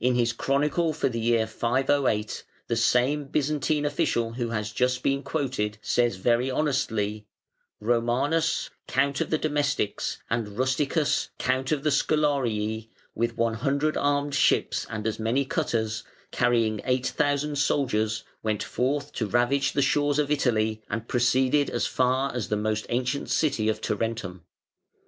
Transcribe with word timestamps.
In 0.00 0.16
his 0.16 0.32
chronicle 0.32 0.92
for 0.92 1.08
the 1.08 1.20
year 1.20 1.46
508, 1.46 2.42
the 2.66 2.74
same 2.74 3.26
Byzantine 3.26 3.84
official 3.84 4.32
who 4.32 4.48
has 4.48 4.72
just 4.72 5.04
been 5.04 5.22
quoted, 5.22 5.78
says 5.80 6.16
very 6.16 6.50
honestly: 6.50 7.28
"Romanus 7.78 8.70
Count 8.88 9.20
of 9.20 9.30
the 9.30 9.38
Domestics 9.38 10.18
and 10.28 10.58
Rusticus 10.58 11.28
Count 11.38 11.70
of 11.70 11.84
the 11.84 11.92
Scholarii, 11.92 12.88
with 13.14 13.36
100 13.38 13.96
armed 13.96 14.34
ships 14.34 14.88
and 14.90 15.06
as 15.06 15.20
many 15.20 15.44
cutters, 15.44 16.02
carrying 16.32 16.80
8,000 16.84 17.54
soldiers, 17.56 18.24
went 18.42 18.64
forth 18.64 19.12
to 19.12 19.26
ravage 19.28 19.74
the 19.74 19.82
shores 19.82 20.18
of 20.18 20.32
Italy, 20.32 20.82
and 20.90 21.06
proceeded 21.06 21.70
as 21.70 21.86
far 21.86 22.34
as 22.34 22.48
the 22.48 22.56
most 22.56 22.86
ancient 22.88 23.30
city 23.30 23.68
of 23.68 23.80
Tarentum. 23.80 24.42